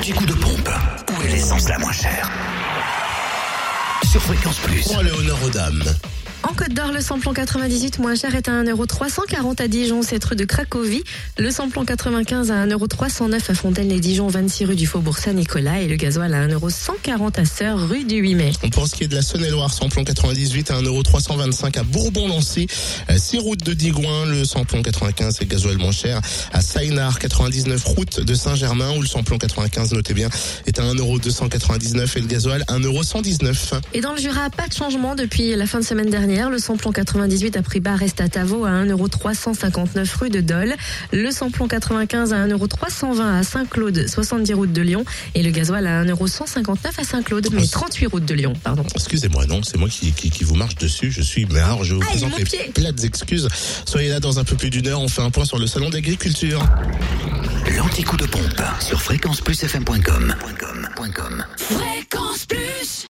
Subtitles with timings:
[0.00, 0.70] L'anti-coup de pompe.
[1.10, 2.30] Où est l'essence la moins chère
[4.10, 4.84] Sur Fréquence Plus.
[4.84, 5.84] Pour Léonore aux dames.
[6.42, 10.36] En Côte d'Or, le samplon 98 moins cher est à 1,340€ à Dijon, cette rue
[10.36, 11.04] de Cracovie.
[11.38, 15.82] Le samplon 95 à 1,309€ à Fontaine-les-Dijon, 26 rue du Faubourg Saint-Nicolas.
[15.82, 18.52] Et le gasoil à 1,140€ à Sœur, rue du 8 mai.
[18.72, 22.68] Pour ce qui est de la Saône-et-Loire, samplon 98 à 1,325€ à Bourbon-Lancy.
[23.14, 26.20] 6 route de Digoin, le samplon 95 et gasoil moins cher
[26.52, 30.30] à Saïnard, 99 route de Saint-Germain, où le samplon 95, notez bien,
[30.66, 33.80] est à 1,299€ et le gasoil 1,119€.
[33.92, 36.29] Et dans le Jura, pas de changement depuis la fin de semaine dernière.
[36.30, 40.76] Le samplon 98 à prix bas reste à Tavaux à 1,359€ rue de Dole.
[41.12, 45.04] Le samplon 95 à 1,320€ à Saint-Claude, 70 route de Lyon.
[45.34, 48.84] Et le gasoil à 1,159€ à Saint-Claude, mais 38 route de Lyon, pardon.
[48.94, 51.10] Excusez-moi, non, c'est moi qui, qui, qui vous marche dessus.
[51.10, 52.70] Je suis, mais alors je vous Aïe, présente les pied.
[52.74, 53.48] plates excuses.
[53.84, 55.00] Soyez là dans un peu plus d'une heure.
[55.00, 56.62] On fait un point sur le salon d'agriculture.
[57.76, 60.34] L'anti-coup de pompe sur fréquenceplusfm.com.
[60.40, 61.09] Fréquence Plus